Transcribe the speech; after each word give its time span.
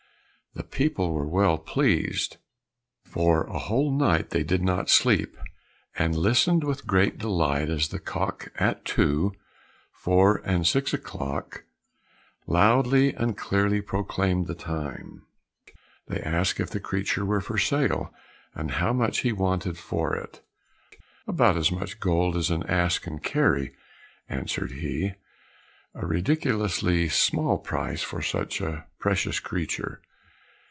The 0.53 0.63
people 0.65 1.13
were 1.13 1.29
well 1.29 1.57
pleased; 1.57 2.35
for 3.05 3.45
a 3.45 3.57
whole 3.57 3.89
night 3.97 4.31
they 4.31 4.43
did 4.43 4.61
not 4.61 4.89
sleep, 4.89 5.37
and 5.95 6.13
listened 6.13 6.65
with 6.65 6.85
great 6.85 7.17
delight 7.17 7.69
as 7.69 7.87
the 7.87 7.99
cock 8.01 8.51
at 8.55 8.83
two, 8.83 9.31
four, 9.93 10.41
and 10.43 10.67
six 10.67 10.93
o'clock, 10.93 11.63
loudly 12.47 13.13
and 13.13 13.37
clearly 13.37 13.79
proclaimed 13.79 14.47
the 14.47 14.53
time. 14.53 15.21
They 16.07 16.19
asked 16.19 16.59
if 16.59 16.69
the 16.69 16.81
creature 16.81 17.23
were 17.23 17.39
for 17.41 17.57
sale, 17.57 18.13
and 18.53 18.71
how 18.71 18.91
much 18.91 19.19
he 19.19 19.31
wanted 19.31 19.77
for 19.77 20.17
it? 20.17 20.41
"About 21.27 21.55
as 21.55 21.71
much 21.71 22.01
gold 22.01 22.35
as 22.35 22.51
an 22.51 22.63
ass 22.63 22.99
can 22.99 23.19
carry," 23.19 23.73
answered 24.27 24.73
he. 24.73 25.13
"A 25.95 26.05
ridiculously 26.05 27.07
small 27.07 27.57
price 27.57 28.01
for 28.03 28.21
such 28.21 28.59
a 28.59 28.85
precious 28.99 29.39
creature!" 29.39 30.01